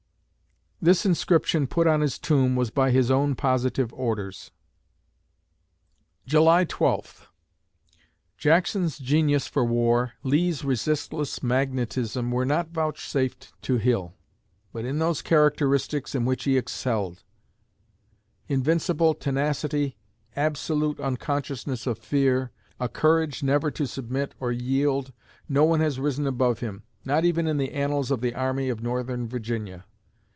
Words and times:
"This 0.83 1.05
Inscription 1.05 1.67
put 1.67 1.85
on 1.85 2.01
His 2.01 2.17
Tomb 2.17 2.55
was 2.55 2.71
by 2.71 2.89
His 2.89 3.11
Own 3.11 3.35
Positive 3.35 3.93
Orders." 3.93 4.49
July 6.25 6.65
Twelfth 6.65 7.27
Jackson's 8.35 8.97
genius 8.97 9.45
for 9.45 9.63
war, 9.63 10.13
Lee's 10.23 10.65
resistless 10.65 11.43
magnetism, 11.43 12.31
were 12.31 12.45
not 12.47 12.69
vouchsafed 12.69 13.53
to 13.61 13.77
Hill; 13.77 14.15
but 14.73 14.83
in 14.83 14.97
those 14.97 15.21
characteristics 15.21 16.15
in 16.15 16.25
which 16.25 16.45
he 16.45 16.57
excelled: 16.57 17.23
invincible 18.47 19.13
tenacity, 19.13 19.99
absolute 20.35 20.99
unconsciousness 20.99 21.85
of 21.85 21.99
fear, 21.99 22.49
a 22.79 22.89
courage 22.89 23.43
never 23.43 23.69
to 23.69 23.85
submit 23.85 24.33
or 24.39 24.51
yield, 24.51 25.13
no 25.47 25.63
one 25.63 25.79
has 25.81 25.99
risen 25.99 26.25
above 26.25 26.57
him, 26.59 26.81
not 27.05 27.23
even 27.23 27.45
in 27.45 27.57
the 27.57 27.71
annals 27.71 28.09
of 28.09 28.21
the 28.21 28.33
Army 28.33 28.67
of 28.67 28.81
Northern 28.81 29.27
Virginia. 29.27 29.85